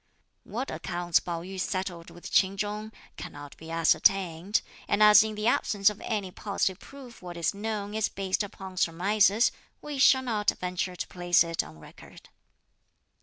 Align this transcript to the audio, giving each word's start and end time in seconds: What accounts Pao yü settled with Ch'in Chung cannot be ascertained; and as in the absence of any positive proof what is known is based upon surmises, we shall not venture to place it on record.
What 0.45 0.71
accounts 0.71 1.19
Pao 1.19 1.43
yü 1.43 1.59
settled 1.59 2.09
with 2.09 2.31
Ch'in 2.31 2.57
Chung 2.57 2.91
cannot 3.17 3.55
be 3.57 3.69
ascertained; 3.69 4.63
and 4.87 5.03
as 5.03 5.21
in 5.21 5.35
the 5.35 5.45
absence 5.45 5.91
of 5.91 6.01
any 6.01 6.31
positive 6.31 6.79
proof 6.79 7.21
what 7.21 7.37
is 7.37 7.53
known 7.53 7.93
is 7.93 8.09
based 8.09 8.41
upon 8.41 8.77
surmises, 8.77 9.51
we 9.79 9.99
shall 9.99 10.23
not 10.23 10.49
venture 10.59 10.95
to 10.95 11.07
place 11.07 11.43
it 11.43 11.61
on 11.61 11.77
record. 11.77 12.29